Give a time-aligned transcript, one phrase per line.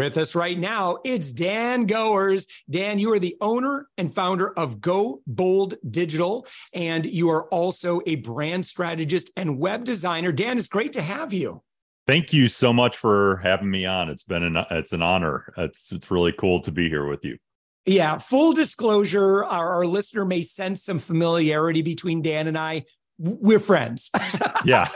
[0.00, 2.46] With us right now, it's Dan Goers.
[2.70, 8.00] Dan, you are the owner and founder of Go Bold Digital, and you are also
[8.06, 10.32] a brand strategist and web designer.
[10.32, 11.62] Dan, it's great to have you.
[12.06, 14.08] Thank you so much for having me on.
[14.08, 15.52] It's been an it's an honor.
[15.58, 17.36] It's it's really cool to be here with you.
[17.84, 22.86] Yeah, full disclosure, our, our listener may sense some familiarity between Dan and I
[23.20, 24.10] we're friends.
[24.62, 24.88] Yeah.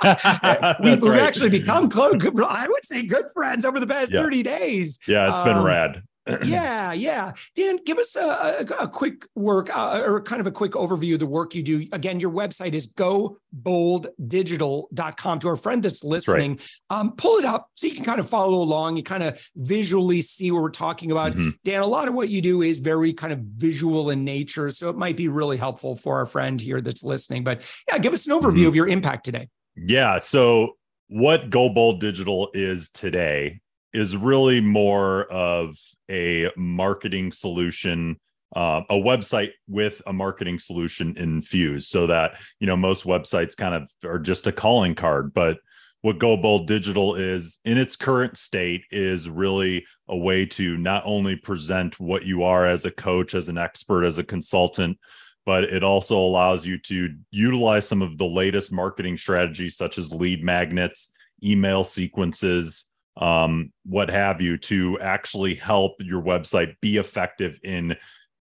[0.83, 1.23] we, have right.
[1.23, 4.21] actually become close, I would say good friends over the past yeah.
[4.21, 4.99] 30 days.
[5.09, 6.03] Yeah, it's been um, rad.
[6.45, 7.33] Yeah, yeah.
[7.55, 11.13] Dan, give us a, a, a quick work uh, or kind of a quick overview
[11.15, 11.87] of the work you do.
[11.93, 15.39] Again, your website is gobolddigital.com.
[15.41, 17.01] To our friend that's listening, that's right.
[17.01, 18.97] um, pull it up so you can kind of follow along.
[18.97, 21.33] You kind of visually see what we're talking about.
[21.33, 21.51] Mm-hmm.
[21.65, 24.71] Dan, a lot of what you do is very kind of visual in nature.
[24.71, 27.45] So it might be really helpful for our friend here that's listening.
[27.45, 28.69] But yeah, give us an overview mm-hmm.
[28.69, 29.49] of your impact today.
[29.77, 30.19] Yeah.
[30.21, 30.77] So
[31.09, 33.61] what Go Bold Digital is today
[33.93, 35.77] is really more of
[36.11, 38.17] a marketing solution
[38.55, 43.75] uh, a website with a marketing solution infused so that you know most websites kind
[43.75, 45.35] of are just a calling card.
[45.35, 45.59] But
[46.05, 51.03] what go bold digital is in its current state is really a way to not
[51.07, 54.99] only present what you are as a coach as an expert as a consultant
[55.47, 60.13] but it also allows you to utilize some of the latest marketing strategies such as
[60.13, 61.11] lead magnets
[61.43, 67.97] email sequences um, what have you, to actually help your website be effective in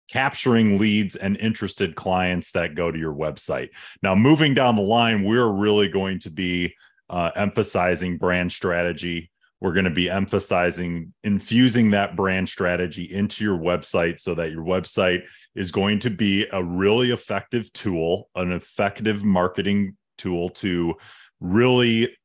[0.09, 3.71] capturing leads and interested clients that go to your website.
[4.03, 6.75] Now, moving down the line, we're really going to be
[7.09, 9.31] uh, emphasizing brand strategy.
[9.61, 14.65] We're going to be emphasizing infusing that brand strategy into your website so that your
[14.65, 15.22] website
[15.55, 20.95] is going to be a really effective tool, an effective marketing tool to
[21.41, 22.17] really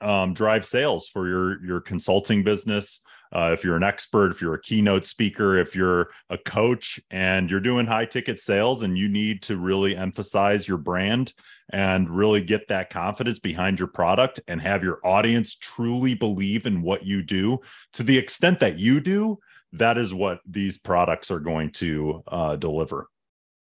[0.00, 3.00] um, drive sales for your your consulting business.
[3.32, 7.50] Uh, if you're an expert, if you're a keynote speaker, if you're a coach and
[7.50, 11.32] you're doing high ticket sales and you need to really emphasize your brand
[11.70, 16.82] and really get that confidence behind your product and have your audience truly believe in
[16.82, 17.58] what you do
[17.92, 19.38] to the extent that you do,
[19.72, 23.08] that is what these products are going to uh, deliver.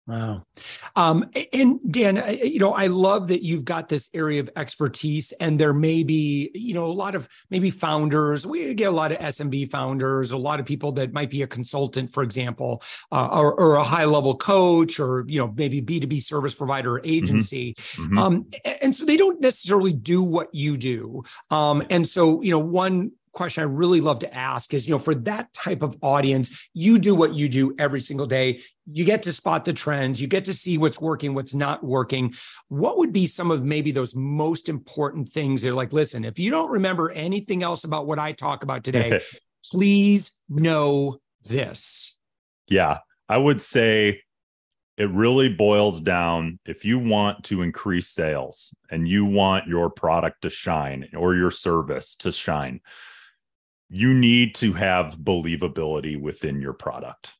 [0.06, 0.42] Wow.
[0.96, 5.58] Um, and Dan, you know, I love that you've got this area of expertise, and
[5.58, 8.46] there may be, you know, a lot of maybe founders.
[8.46, 11.46] We get a lot of SMB founders, a lot of people that might be a
[11.46, 12.82] consultant, for example,
[13.12, 17.00] uh, or, or, a high level coach, or, you know, maybe B2B service provider or
[17.00, 17.10] mm-hmm.
[17.10, 17.74] agency.
[17.74, 18.18] Mm-hmm.
[18.18, 18.46] Um,
[18.82, 21.24] and so they don't necessarily do what you do.
[21.50, 24.98] Um, and so, you know, one question I really love to ask is, you know,
[24.98, 28.60] for that type of audience, you do what you do every single day.
[28.86, 32.34] You get to spot the trends, you get to see what's working, what's not working.
[32.68, 35.62] What would be some of maybe those most important things?
[35.62, 39.20] They're like, listen, if you don't remember anything else about what I talk about today,
[39.70, 42.18] please know this.
[42.68, 44.22] Yeah, I would say
[44.96, 50.42] it really boils down if you want to increase sales and you want your product
[50.42, 52.80] to shine or your service to shine
[53.88, 57.34] you need to have believability within your product.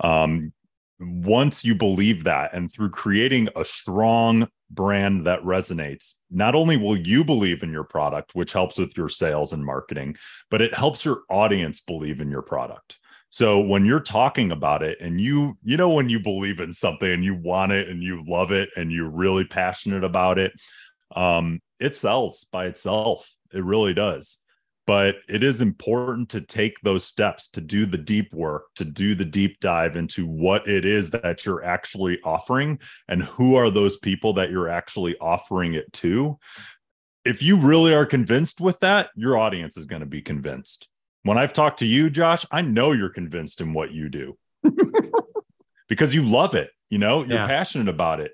[0.00, 0.52] Um,
[0.98, 6.96] once you believe that, and through creating a strong brand that resonates, not only will
[6.96, 10.16] you believe in your product, which helps with your sales and marketing,
[10.50, 12.98] but it helps your audience believe in your product.
[13.30, 17.10] So when you're talking about it and you you know when you believe in something
[17.10, 20.52] and you want it and you love it and you're really passionate about it
[21.14, 24.40] um it sells by itself it really does
[24.86, 29.14] but it is important to take those steps to do the deep work to do
[29.14, 32.78] the deep dive into what it is that you're actually offering
[33.08, 36.38] and who are those people that you're actually offering it to.
[37.24, 40.88] If you really are convinced with that your audience is going to be convinced.
[41.22, 44.36] When i've talked to you josh i know you're convinced in what you do.
[45.88, 47.46] Because you love it you know you're yeah.
[47.46, 48.32] passionate about it.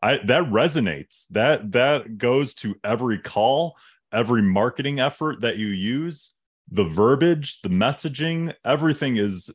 [0.00, 1.26] I that resonates.
[1.30, 3.76] That that goes to every call,
[4.12, 6.34] every marketing effort that you use,
[6.70, 9.50] the verbiage, the messaging, everything is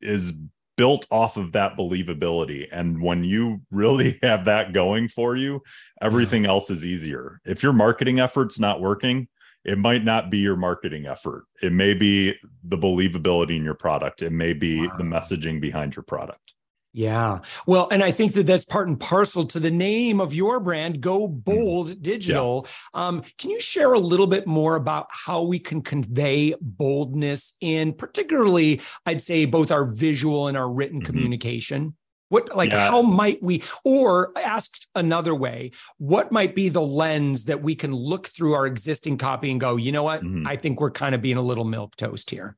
[0.00, 0.32] is
[0.76, 2.66] built off of that believability.
[2.72, 5.62] And when you really have that going for you,
[6.00, 7.40] everything else is easier.
[7.44, 9.28] If your marketing effort's not working,
[9.64, 11.44] it might not be your marketing effort.
[11.62, 12.34] It may be
[12.64, 14.22] the believability in your product.
[14.22, 14.96] It may be wow.
[14.96, 16.54] the messaging behind your product.
[16.94, 17.38] Yeah.
[17.66, 21.00] Well, and I think that that's part and parcel to the name of your brand,
[21.00, 21.38] Go mm-hmm.
[21.38, 22.66] Bold Digital.
[22.94, 23.06] Yeah.
[23.06, 27.94] Um, can you share a little bit more about how we can convey boldness in
[27.94, 31.06] particularly, I'd say, both our visual and our written mm-hmm.
[31.06, 31.96] communication?
[32.28, 32.88] What, like, yeah.
[32.88, 37.94] how might we, or asked another way, what might be the lens that we can
[37.94, 40.22] look through our existing copy and go, you know what?
[40.22, 40.48] Mm-hmm.
[40.48, 42.56] I think we're kind of being a little milk toast here.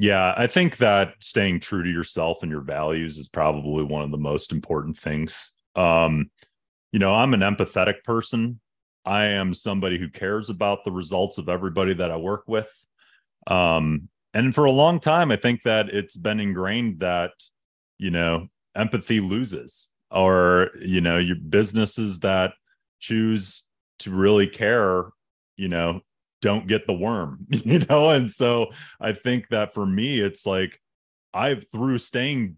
[0.00, 4.12] Yeah, I think that staying true to yourself and your values is probably one of
[4.12, 5.54] the most important things.
[5.74, 6.30] Um,
[6.92, 8.60] you know, I'm an empathetic person.
[9.04, 12.72] I am somebody who cares about the results of everybody that I work with.
[13.48, 17.32] Um, and for a long time, I think that it's been ingrained that,
[17.98, 22.52] you know, empathy loses, or, you know, your businesses that
[23.00, 23.64] choose
[24.00, 25.06] to really care,
[25.56, 26.02] you know,
[26.40, 28.10] don't get the worm, you know?
[28.10, 28.70] And so
[29.00, 30.80] I think that for me, it's like
[31.34, 32.56] I've through staying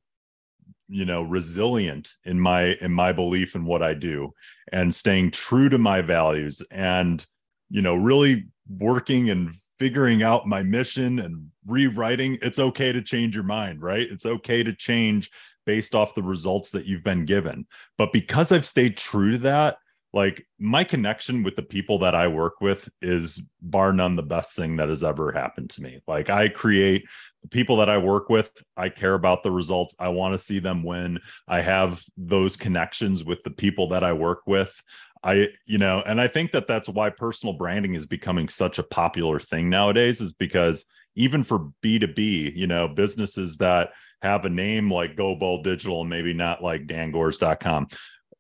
[0.91, 4.35] you know resilient in my in my belief in what i do
[4.73, 7.25] and staying true to my values and
[7.71, 8.49] you know really
[8.79, 14.09] working and figuring out my mission and rewriting it's okay to change your mind right
[14.11, 15.31] it's okay to change
[15.65, 17.65] based off the results that you've been given
[17.97, 19.77] but because i've stayed true to that
[20.12, 24.57] like my connection with the people that I work with is bar none the best
[24.57, 26.01] thing that has ever happened to me.
[26.09, 27.05] Like I create
[27.51, 29.95] people that I work with, I care about the results.
[29.99, 31.21] I want to see them win.
[31.47, 34.75] I have those connections with the people that I work with.
[35.23, 38.83] I, you know, and I think that that's why personal branding is becoming such a
[38.83, 43.91] popular thing nowadays is because even for B2B, you know, businesses that
[44.23, 47.89] have a name like Go Bold Digital and maybe not like dangoers.com,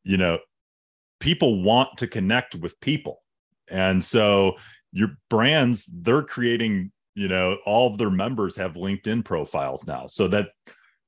[0.04, 0.38] you know,
[1.20, 3.22] people want to connect with people.
[3.70, 4.56] And so
[4.92, 10.26] your brands, they're creating, you know, all of their members have LinkedIn profiles now so
[10.28, 10.48] that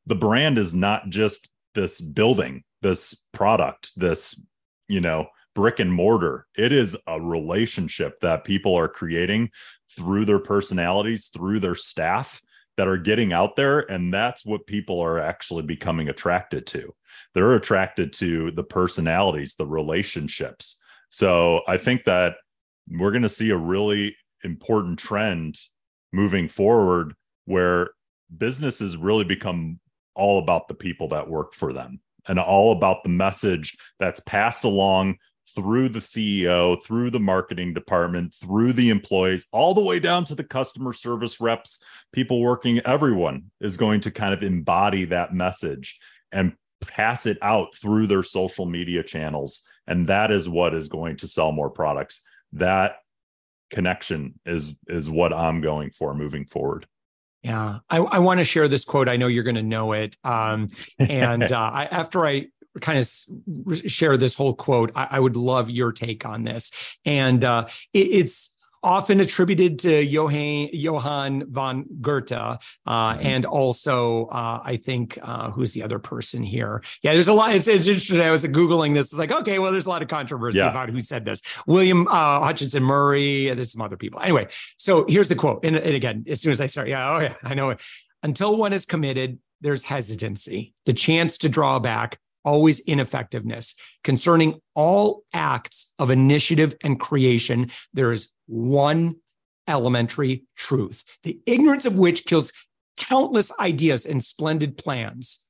[0.06, 4.41] the brand is not just this building, this product, this,
[4.88, 6.47] you know, brick and mortar.
[6.56, 9.50] It is a relationship that people are creating
[9.97, 12.41] through their personalities, through their staff
[12.76, 13.80] that are getting out there.
[13.90, 16.94] And that's what people are actually becoming attracted to
[17.34, 20.80] they're attracted to the personalities, the relationships.
[21.10, 22.34] So I think that
[22.88, 25.58] we're going to see a really important trend
[26.12, 27.14] moving forward
[27.46, 27.90] where
[28.36, 29.78] businesses really become
[30.14, 34.64] all about the people that work for them and all about the message that's passed
[34.64, 35.16] along
[35.54, 40.34] through the CEO, through the marketing department, through the employees, all the way down to
[40.34, 41.82] the customer service reps,
[42.12, 45.99] people working, everyone is going to kind of embody that message
[46.31, 49.62] and pass it out through their social media channels.
[49.87, 52.22] And that is what is going to sell more products.
[52.52, 52.96] That
[53.70, 56.87] connection is is what i'm going for moving forward.
[57.43, 57.78] Yeah.
[57.90, 59.08] I, I want to share this quote.
[59.08, 60.16] I know you're going to know it.
[60.22, 62.46] Um, and uh, I, after i
[62.82, 66.70] kind of share this whole quote I, I, would love your take on this
[67.05, 73.27] and uh, it, it's often attributed to Johann, Johann von Goethe, uh, mm-hmm.
[73.27, 76.82] and also uh, I think uh, who's the other person here?
[77.03, 77.55] Yeah, there's a lot.
[77.55, 78.20] It's, it's, interesting.
[78.20, 79.12] I was googling this.
[79.12, 80.70] It's like okay, well, there's a lot of controversy yeah.
[80.70, 81.43] about who said this.
[81.67, 83.46] William uh, Hutchison Murray.
[83.55, 84.20] There's some other people.
[84.20, 85.65] Anyway, so here's the quote.
[85.65, 87.81] And, and again, as soon as I start, yeah, oh yeah, I know it.
[88.22, 93.75] Until one is committed, there's hesitancy, the chance to draw back, always ineffectiveness.
[94.05, 99.17] Concerning all acts of initiative and creation, there is one
[99.69, 102.53] elementary truth, the ignorance of which kills
[102.96, 105.41] countless ideas and splendid plans.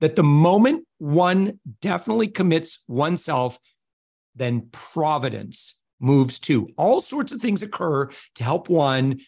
[0.00, 3.58] That the moment one definitely commits oneself,
[4.34, 6.68] then providence moves too.
[6.78, 9.20] All sorts of things occur to help one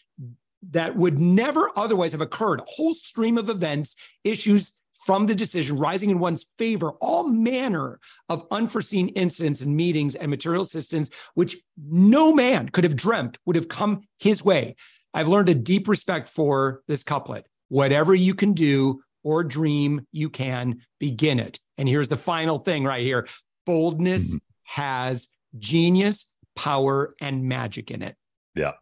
[0.71, 2.61] that would never otherwise have occurred.
[2.61, 7.99] A whole stream of events, issues, from the decision rising in one's favor all manner
[8.29, 13.57] of unforeseen incidents and meetings and material assistance, which no man could have dreamt would
[13.57, 14.77] have come his way.
[15.15, 17.47] I've learned a deep respect for this couplet.
[17.69, 21.59] Whatever you can do or dream, you can begin it.
[21.79, 23.27] And here's the final thing right here
[23.67, 24.81] boldness mm-hmm.
[24.81, 25.29] has
[25.59, 28.17] genius, power, and magic in it.
[28.55, 28.73] Yeah.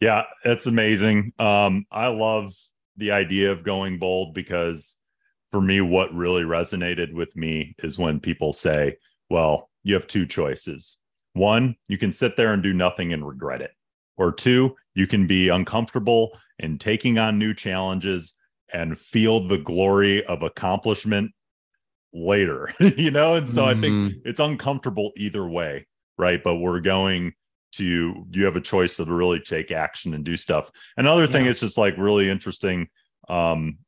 [0.00, 1.32] Yeah, it's amazing.
[1.38, 2.52] Um, I love
[2.96, 4.96] the idea of going bold because
[5.50, 8.96] for me, what really resonated with me is when people say,
[9.28, 10.98] Well, you have two choices.
[11.32, 13.72] One, you can sit there and do nothing and regret it.
[14.16, 18.34] Or two, you can be uncomfortable in taking on new challenges
[18.72, 21.32] and feel the glory of accomplishment
[22.12, 23.34] later, you know?
[23.34, 23.78] And so mm-hmm.
[23.78, 24.28] I think mm-hmm.
[24.28, 25.86] it's uncomfortable either way,
[26.18, 26.42] right?
[26.42, 27.32] But we're going
[27.72, 30.70] to, you have a choice to really take action and do stuff.
[30.96, 31.52] Another thing yeah.
[31.52, 32.88] is just like really interesting
[33.28, 33.78] um,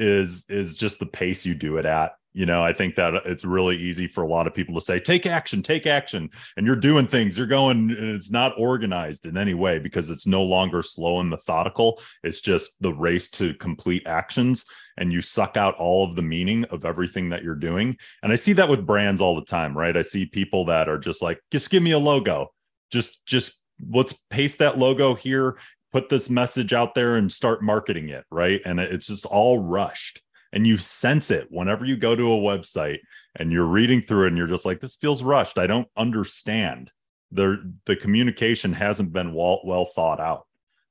[0.00, 2.12] is is just the pace you do it at.
[2.32, 5.00] You know i think that it's really easy for a lot of people to say
[5.00, 6.30] take action take action.
[6.56, 10.28] And you're doing things you're going and it's not organized in any way because it's
[10.28, 12.00] no longer slow and methodical.
[12.22, 14.64] It's just the race to complete actions
[14.96, 17.96] and you suck out all of the meaning of everything that you're doing.
[18.22, 19.96] And i see that with brands all the time right?
[19.96, 22.52] I see people that are just like just give me a logo.
[22.92, 25.56] Just just let's paste that logo here
[25.92, 28.60] put this message out there and start marketing it, right?
[28.64, 30.22] And it's just all rushed.
[30.52, 32.98] And you sense it whenever you go to a website
[33.36, 35.58] and you're reading through it and you're just like, this feels rushed.
[35.58, 36.90] I don't understand.
[37.30, 40.46] The the communication hasn't been well, well thought out.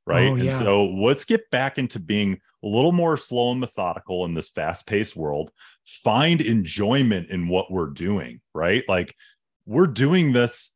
[0.08, 0.30] Right.
[0.30, 0.52] Oh, yeah.
[0.52, 4.50] And so let's get back into being a little more slow and methodical in this
[4.50, 5.52] fast-paced world.
[5.86, 8.84] Find enjoyment in what we're doing, right?
[8.88, 9.14] Like
[9.66, 10.74] we're doing this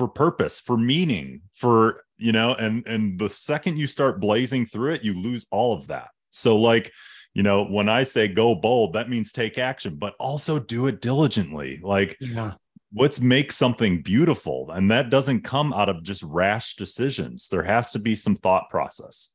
[0.00, 4.94] for purpose, for meaning, for you know, and and the second you start blazing through
[4.94, 6.08] it, you lose all of that.
[6.30, 6.90] So like,
[7.34, 11.02] you know, when I say go bold, that means take action, but also do it
[11.02, 11.80] diligently.
[11.82, 12.54] Like yeah.
[12.94, 14.70] let's make something beautiful.
[14.70, 17.48] And that doesn't come out of just rash decisions.
[17.48, 19.34] There has to be some thought process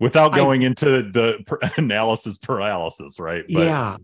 [0.00, 3.44] without going I, into the analysis paralysis, right?
[3.48, 3.96] But, yeah.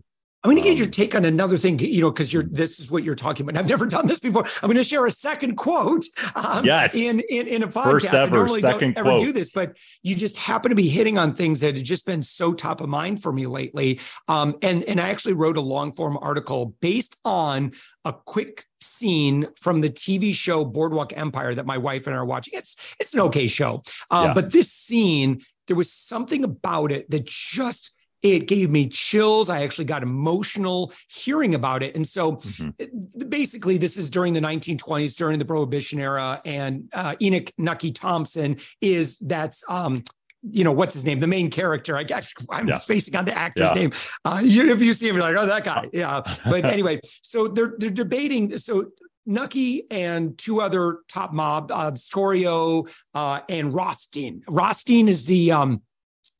[0.43, 2.79] I'm going to get your um, take on another thing, you know, because you're this
[2.79, 3.59] is what you're talking about.
[3.59, 4.45] I've never done this before.
[4.61, 6.05] I'm going to share a second quote.
[6.35, 6.93] Um, yes.
[6.95, 7.83] In, in in a podcast.
[7.83, 9.15] First ever, I normally second don't quote.
[9.15, 12.05] ever do this, but you just happen to be hitting on things that have just
[12.05, 13.99] been so top of mind for me lately.
[14.27, 17.71] Um, and and I actually wrote a long form article based on
[18.05, 22.25] a quick scene from the TV show Boardwalk Empire that my wife and I are
[22.25, 22.53] watching.
[22.55, 24.33] It's it's an okay show, um, yeah.
[24.35, 29.49] but this scene there was something about it that just it gave me chills.
[29.49, 31.95] I actually got emotional hearing about it.
[31.95, 33.29] And so mm-hmm.
[33.29, 36.41] basically, this is during the 1920s, during the Prohibition era.
[36.45, 40.03] And uh, Enoch Nucky Thompson is that's um,
[40.49, 42.77] you know what's his name the main character i guess i'm yeah.
[42.77, 43.73] spacing on the actor's yeah.
[43.73, 43.91] name
[44.23, 47.47] uh, you, if you see him you're like oh that guy yeah but anyway so
[47.47, 48.85] they're they're debating so
[49.27, 54.41] Nucky and two other top mob, uh, Torrio uh, and Rothstein.
[54.47, 55.81] Rothstein is the um,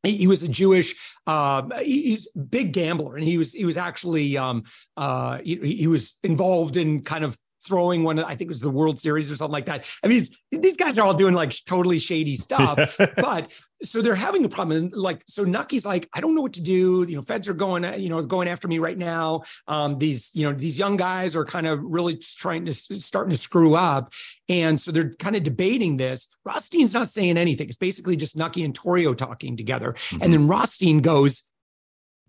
[0.03, 4.63] he was a Jewish, uh, he's big gambler, and he was he was actually um,
[4.95, 7.37] uh, he, he, was involved in kind of
[7.67, 8.19] throwing one.
[8.19, 9.85] I think it was the World Series or something like that.
[10.03, 13.51] I mean, these guys are all doing like totally shady stuff, but
[13.83, 14.77] so they're having a problem.
[14.77, 17.05] And like, so Nucky's like, I don't know what to do.
[17.07, 19.43] You know, feds are going, you know, going after me right now.
[19.67, 23.37] Um, these, you know, these young guys are kind of really trying to starting to
[23.37, 24.13] screw up.
[24.49, 26.27] And so they're kind of debating this.
[26.45, 27.67] Rothstein's not saying anything.
[27.67, 29.93] It's basically just Nucky and Torrio talking together.
[29.93, 30.23] Mm-hmm.
[30.23, 31.43] And then Rothstein goes,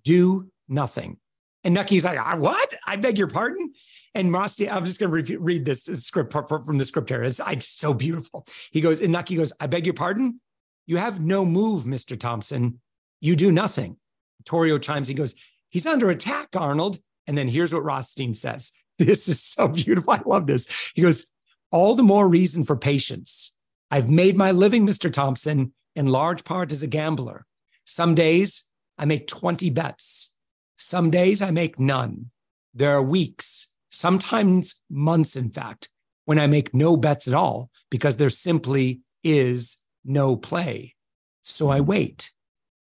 [0.04, 1.18] do nothing.
[1.64, 2.74] And Nucky's like, what?
[2.86, 3.72] I beg your pardon.
[4.18, 7.22] And Rothstein, I'm just going to read this script from the script here.
[7.22, 8.44] It's, it's so beautiful.
[8.72, 10.40] He goes, and Nucky goes, I beg your pardon.
[10.86, 12.18] You have no move, Mr.
[12.18, 12.80] Thompson.
[13.20, 13.96] You do nothing.
[14.42, 15.06] Torrio chimes.
[15.06, 15.36] He goes,
[15.68, 16.98] He's under attack, Arnold.
[17.28, 18.72] And then here's what Rothstein says.
[18.98, 20.12] This is so beautiful.
[20.12, 20.66] I love this.
[20.96, 21.30] He goes,
[21.70, 23.56] All the more reason for patience.
[23.92, 25.12] I've made my living, Mr.
[25.12, 27.46] Thompson, in large part as a gambler.
[27.84, 30.34] Some days I make 20 bets.
[30.76, 32.32] Some days I make none.
[32.74, 33.68] There are weeks,
[33.98, 35.88] sometimes months, in fact,
[36.24, 40.94] when I make no bets at all because there simply is no play.
[41.42, 41.86] So I mm-hmm.
[41.86, 42.30] wait,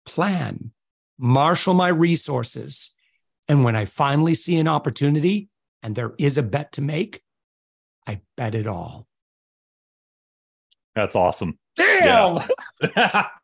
[0.05, 0.73] plan,
[1.17, 2.97] marshal my resources.
[3.47, 5.49] And when I finally see an opportunity
[5.85, 7.23] and there is a bet to make,
[8.07, 9.07] I bet it all.
[10.97, 11.59] That's awesome.
[11.77, 12.05] Damn.
[12.05, 12.47] Yeah.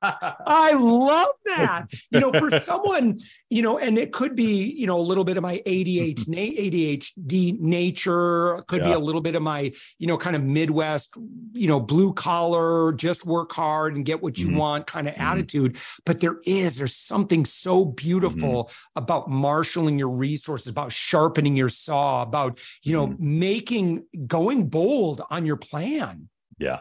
[0.02, 1.86] I love that.
[2.10, 3.18] You know, for someone,
[3.50, 7.58] you know, and it could be, you know, a little bit of my ADHD, ADHD
[7.58, 8.88] nature, could yeah.
[8.88, 11.16] be a little bit of my, you know, kind of Midwest,
[11.52, 14.58] you know, blue collar, just work hard and get what you mm-hmm.
[14.58, 15.22] want kind of mm-hmm.
[15.22, 15.76] attitude.
[16.06, 18.98] But there is, there's something so beautiful mm-hmm.
[18.98, 23.38] about marshaling your resources, about sharpening your saw, about, you know, mm-hmm.
[23.40, 26.28] making, going bold on your plan.
[26.58, 26.80] Yeah.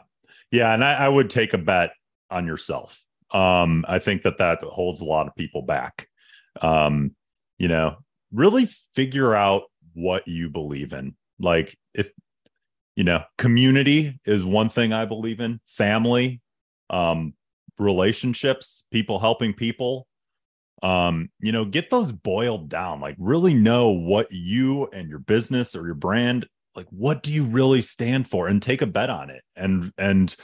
[0.52, 1.94] Yeah, and I, I would take a bet
[2.34, 3.04] on yourself.
[3.32, 6.08] Um, I think that that holds a lot of people back.
[6.62, 7.16] Um,
[7.58, 7.98] you know,
[8.32, 9.64] really figure out
[9.94, 11.16] what you believe in.
[11.40, 12.12] Like if
[12.96, 16.42] you know, community is one thing I believe in, family,
[16.90, 17.34] um,
[17.80, 20.06] relationships, people helping people,
[20.84, 23.00] um, you know, get those boiled down.
[23.00, 27.46] Like, really know what you and your business or your brand, like, what do you
[27.46, 29.44] really stand for, and take a bet on it.
[29.56, 30.36] And and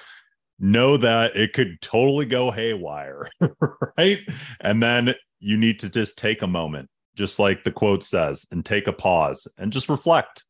[0.59, 3.29] know that it could totally go haywire,
[3.97, 4.19] right?
[4.59, 8.65] And then you need to just take a moment, just like the quote says, and
[8.65, 10.43] take a pause and just reflect.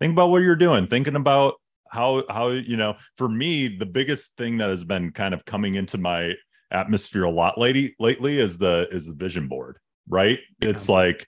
[0.00, 1.54] Think about what you're doing, thinking about
[1.94, 5.76] how how you know for me the biggest thing that has been kind of coming
[5.76, 6.34] into my
[6.72, 9.78] atmosphere a lot lately lately is the is the vision board
[10.08, 10.70] right yeah.
[10.70, 11.26] it's like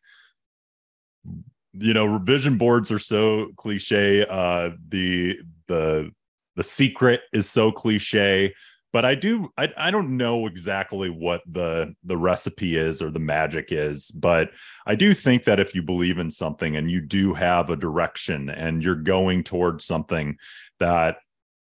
[1.72, 5.38] you know vision boards are so cliche uh the
[5.68, 6.10] the
[6.56, 8.52] the secret is so cliche
[8.92, 13.20] but i do I, I don't know exactly what the the recipe is or the
[13.20, 14.50] magic is but
[14.86, 18.48] i do think that if you believe in something and you do have a direction
[18.48, 20.38] and you're going towards something
[20.80, 21.18] that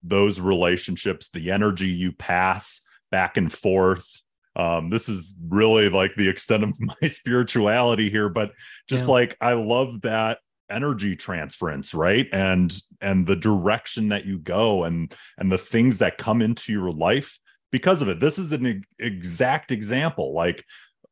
[0.02, 4.23] those relationships the energy you pass back and forth
[4.55, 8.52] um, this is really like the extent of my spirituality here but
[8.88, 9.12] just yeah.
[9.12, 10.38] like i love that
[10.70, 12.28] energy transference right?
[12.32, 16.90] And and the direction that you go and and the things that come into your
[16.90, 17.38] life
[17.70, 18.20] because of it.
[18.20, 20.64] This is an exact example like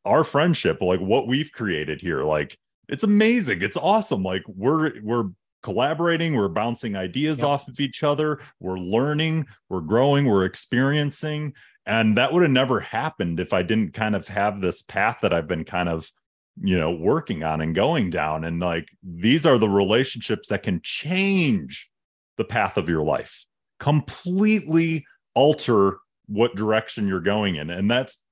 [0.04, 2.58] our friendship like what we've created here like
[2.88, 3.62] it's amazing.
[3.62, 4.22] It's awesome.
[4.22, 5.30] Like we're we're
[5.62, 7.48] collaborating we're bouncing ideas yep.
[7.48, 11.54] off of each other we're learning we're growing we're experiencing.
[11.86, 15.32] And that would have never happened if i didn't kind of have this path that
[15.32, 16.10] i've been kind of
[16.62, 18.44] you know working on and going down.
[18.44, 21.90] And like these are the relationships that can change
[22.36, 23.44] the path of your life
[23.78, 27.70] completely alter what direction you're going in.
[27.70, 28.24] And that's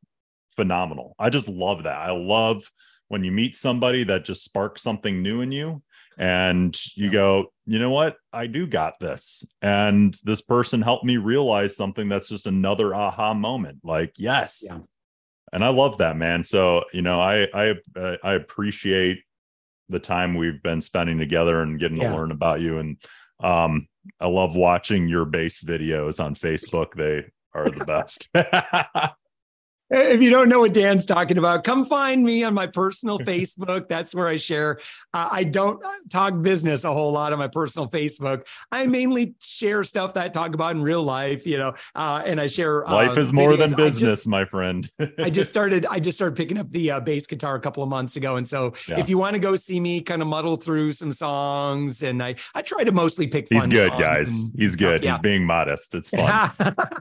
[0.57, 1.15] phenomenal.
[1.19, 1.97] I just love that.
[1.97, 2.71] I love
[3.09, 5.83] when you meet somebody that just sparks something new in you
[6.19, 8.17] and you go you know what?
[8.33, 9.47] I do got this.
[9.63, 14.79] And this person helped me realize something that's just another aha moment like yes yeah
[15.53, 16.45] and I love that man.
[16.45, 19.23] So you know, I I uh, I appreciate
[19.89, 22.11] the time we've been spending together and getting yeah.
[22.11, 22.79] to learn about you.
[22.79, 22.97] And
[23.41, 23.89] um,
[24.21, 26.95] I love watching your bass videos on Facebook.
[26.95, 28.29] They are the best.
[29.93, 33.89] if you don't know what Dan's talking about, come find me on my personal Facebook.
[33.89, 34.79] That's where I share.
[35.13, 38.47] Uh, I don't talk business a whole lot on my personal Facebook.
[38.71, 42.41] I mainly share stuff that I talk about in real life, you know, uh, and
[42.41, 42.89] I share.
[42.89, 43.59] Uh, life is more videos.
[43.59, 44.89] than business, just, my friend.
[45.19, 45.85] I just started.
[45.87, 48.49] I just started picking up the uh, bass guitar a couple of months ago, and
[48.49, 48.99] so yeah.
[48.99, 52.37] if you want to go see me, kind of muddle through some songs, and I
[52.55, 53.49] I try to mostly pick.
[53.51, 54.51] He's good, guys.
[54.57, 55.05] He's good.
[55.05, 55.13] Yeah.
[55.13, 55.95] He's being modest.
[55.95, 56.51] It's fun.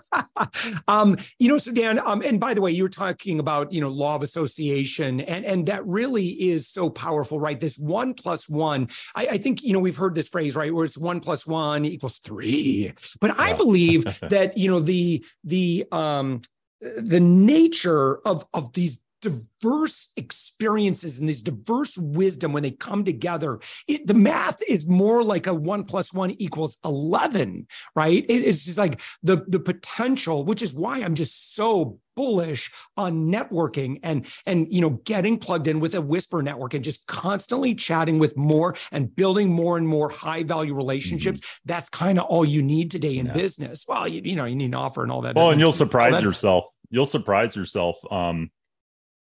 [0.88, 3.82] um, you know, so Dan, um, and by the way, you were talking about, you
[3.82, 7.60] know, law of association, and, and that really is so powerful, right?
[7.60, 8.88] This one plus one.
[9.16, 10.74] I, I think, you know, we've heard this phrase, right?
[10.74, 12.94] Where it's one plus one equals three.
[13.20, 13.44] But yeah.
[13.44, 16.42] I believe that, you know, the the um
[16.82, 23.60] the nature of of these diverse experiences and this diverse wisdom when they come together
[23.88, 28.66] it, the math is more like a one plus one equals 11 right it, it's
[28.66, 34.28] just like the the potential which is why i'm just so bullish on networking and
[34.46, 38.38] and you know getting plugged in with a whisper network and just constantly chatting with
[38.38, 41.62] more and building more and more high value relationships mm-hmm.
[41.66, 43.34] that's kind of all you need today in yeah.
[43.34, 45.72] business well you, you know you need an offer and all that well and you'll
[45.72, 48.52] surprise yourself you'll surprise yourself um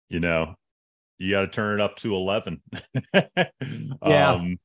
[0.09, 0.55] you know,
[1.19, 2.63] you got to turn it up to 11.
[3.15, 4.33] yeah.
[4.33, 4.59] Um,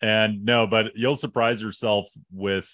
[0.00, 2.68] and no, but you'll surprise yourself with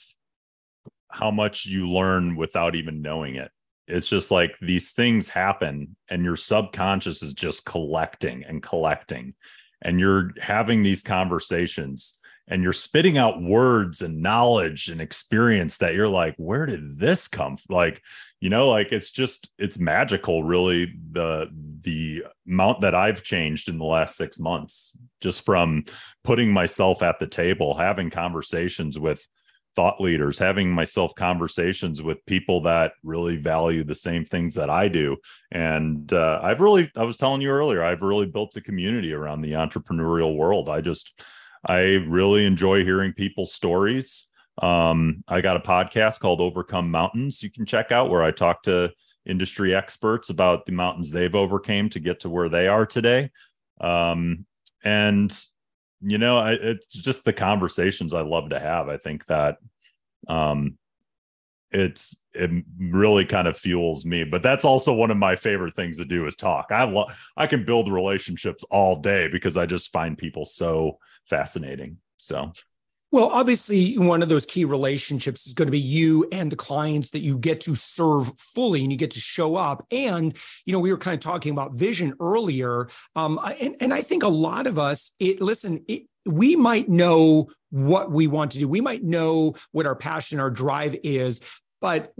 [1.08, 3.50] how much you learn without even knowing it.
[3.86, 9.34] It's just like these things happen and your subconscious is just collecting and collecting.
[9.82, 15.94] And you're having these conversations and you're spitting out words and knowledge and experience that
[15.94, 17.74] you're like, where did this come from?
[17.74, 18.02] Like,
[18.40, 21.48] you know, like it's just it's magical, really, the
[21.82, 25.84] the amount that I've changed in the last six months, just from
[26.24, 29.26] putting myself at the table, having conversations with
[29.76, 34.88] thought leaders, having myself conversations with people that really value the same things that I
[34.88, 35.16] do.
[35.52, 39.42] And uh, I've really, I was telling you earlier, I've really built a community around
[39.42, 40.68] the entrepreneurial world.
[40.68, 41.22] I just,
[41.64, 44.28] I really enjoy hearing people's stories.
[44.60, 48.62] Um, I got a podcast called Overcome Mountains you can check out where I talk
[48.64, 48.92] to
[49.26, 53.30] industry experts about the mountains they've overcame to get to where they are today.
[53.80, 54.46] Um,
[54.82, 55.34] and
[56.00, 58.88] you know, I, it's just the conversations I love to have.
[58.88, 59.58] I think that
[60.28, 60.78] um,
[61.72, 65.98] it's it really kind of fuels me but that's also one of my favorite things
[65.98, 69.92] to do is talk i love i can build relationships all day because i just
[69.92, 72.52] find people so fascinating so
[73.12, 77.10] Well, obviously, one of those key relationships is going to be you and the clients
[77.10, 79.84] that you get to serve fully and you get to show up.
[79.90, 82.88] And, you know, we were kind of talking about vision earlier.
[83.16, 87.50] Um, and, and I think a lot of us, it listen, it, we might know
[87.70, 88.68] what we want to do.
[88.68, 91.40] We might know what our passion, our drive is,
[91.80, 92.12] but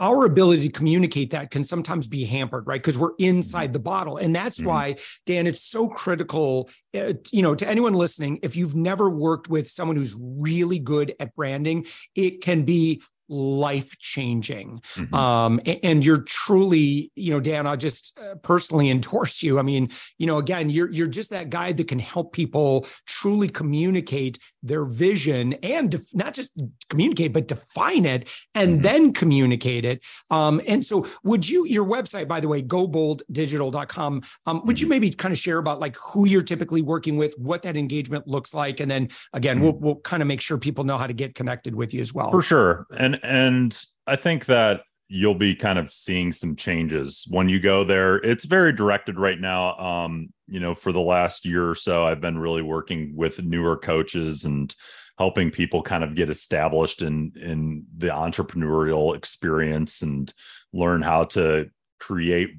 [0.00, 2.80] our ability to communicate that can sometimes be hampered, right?
[2.80, 3.72] Because we're inside mm-hmm.
[3.74, 4.16] the bottle.
[4.16, 4.68] And that's mm-hmm.
[4.68, 9.48] why, Dan, it's so critical, uh, you know, to anyone listening, if you've never worked
[9.48, 14.82] with someone who's really good at branding, it can be life changing.
[14.94, 15.14] Mm-hmm.
[15.14, 19.58] Um, and, you're truly, you know, Dan, I'll just uh, personally endorse you.
[19.58, 23.48] I mean, you know, again, you're you're just that guy that can help people truly
[23.48, 28.82] communicate their vision and def- not just communicate, but define it and mm-hmm.
[28.82, 30.02] then communicate it.
[30.30, 34.82] Um, and so, would you, your website, by the way, gobolddigital.com, um, would mm-hmm.
[34.82, 38.26] you maybe kind of share about like who you're typically working with, what that engagement
[38.26, 39.84] looks like, and then again, we'll mm-hmm.
[39.84, 42.30] we'll kind of make sure people know how to get connected with you as well.
[42.30, 47.48] For sure, and and I think that you'll be kind of seeing some changes when
[47.48, 48.16] you go there.
[48.16, 49.76] It's very directed right now.
[49.76, 53.76] Um, you know, for the last year or so, I've been really working with newer
[53.76, 54.74] coaches and
[55.18, 60.32] helping people kind of get established in in the entrepreneurial experience and
[60.72, 62.56] learn how to create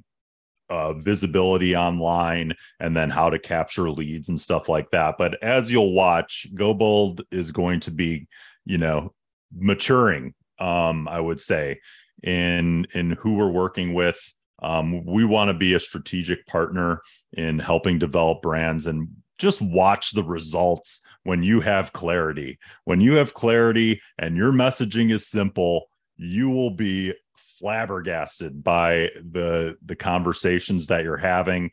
[0.69, 5.15] uh, visibility online and then how to capture leads and stuff like that.
[5.17, 8.27] But as you'll watch, Go Bold is going to be,
[8.65, 9.13] you know,
[9.53, 11.81] maturing um, I would say,
[12.23, 14.21] in in who we're working with.
[14.63, 17.01] Um, we want to be a strategic partner
[17.33, 22.59] in helping develop brands and just watch the results when you have clarity.
[22.85, 29.77] When you have clarity and your messaging is simple, you will be flabbergasted by the
[29.85, 31.71] the conversations that you're having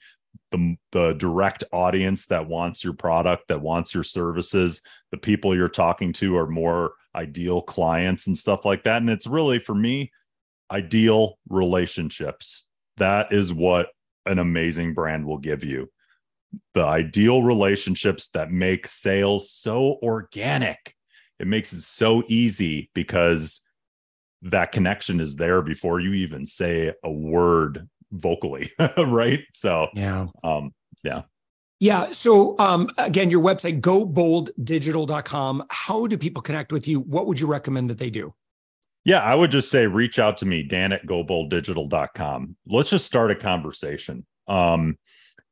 [0.51, 5.69] the, the direct audience that wants your product that wants your services the people you're
[5.69, 9.03] talking to are more ideal clients and stuff like that.
[9.03, 10.13] And it's really for me,
[10.71, 12.67] ideal relationships.
[12.97, 13.89] That is what
[14.25, 15.91] an amazing brand will give you.
[16.75, 20.95] The ideal relationships that make sales so organic.
[21.39, 23.63] It makes it so easy because
[24.43, 29.41] that connection is there before you even say a word vocally, right?
[29.53, 30.27] So, yeah.
[30.45, 31.23] Um, yeah.
[31.81, 32.11] Yeah.
[32.11, 35.65] So um, again, your website, gobolddigital.com.
[35.71, 37.01] How do people connect with you?
[37.01, 38.35] What would you recommend that they do?
[39.05, 42.57] Yeah, I would just say reach out to me, Dan at gobolddigital.com.
[42.67, 44.27] Let's just start a conversation.
[44.49, 44.99] Um,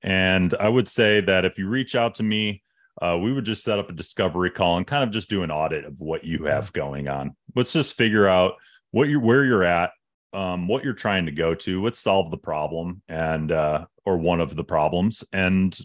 [0.03, 2.63] and I would say that if you reach out to me,
[3.01, 5.51] uh, we would just set up a discovery call and kind of just do an
[5.51, 7.37] audit of what you have going on.
[7.55, 8.55] Let's just figure out
[8.91, 9.91] what you're where you're at,
[10.33, 11.83] um, what you're trying to go to.
[11.83, 15.77] Let's solve the problem and uh, or one of the problems, and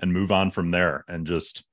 [0.00, 1.64] and move on from there and just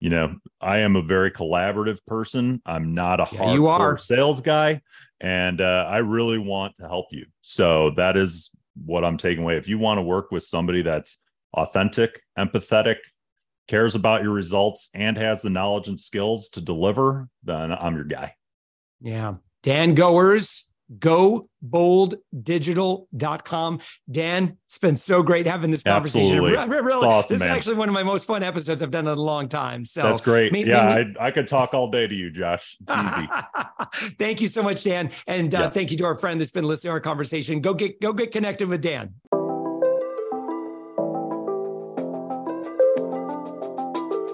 [0.00, 2.60] you know i am a very collaborative person.
[2.66, 3.98] I'm not a hard you are.
[3.98, 4.80] sales guy
[5.20, 7.26] and uh, i really want to help you.
[7.42, 8.50] So that is
[8.84, 9.56] what i'm taking away.
[9.56, 11.18] If you want to work with somebody that's
[11.54, 12.96] authentic empathetic
[13.68, 18.04] cares about your results and has the knowledge and skills to deliver then i'm your
[18.04, 18.34] guy.
[19.00, 19.34] Yeah.
[19.62, 23.80] Dan goers gobolddigital.com.
[24.10, 26.44] Dan, it's been so great having this conversation.
[26.44, 26.80] Absolutely.
[26.80, 27.50] Really, awesome, this man.
[27.50, 29.84] is actually one of my most fun episodes I've done in a long time.
[29.84, 30.52] So that's great.
[30.52, 31.18] Maybe, yeah, maybe...
[31.18, 32.76] I, I, could talk all day to you, Josh.
[32.80, 33.28] It's easy.
[34.18, 35.10] thank you so much, Dan.
[35.26, 37.60] And uh, thank you to our friend that's been listening to our conversation.
[37.60, 39.14] Go get go get connected with Dan.